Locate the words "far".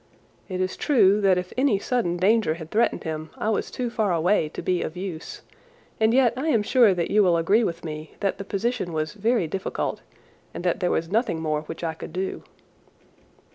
3.91-4.11